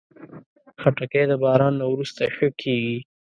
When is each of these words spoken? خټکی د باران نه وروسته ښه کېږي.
خټکی 0.81 1.23
د 1.29 1.33
باران 1.43 1.73
نه 1.79 1.85
وروسته 1.91 2.21
ښه 2.35 2.47
کېږي. 2.61 2.97